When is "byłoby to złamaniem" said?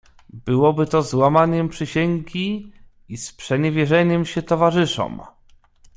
0.29-1.69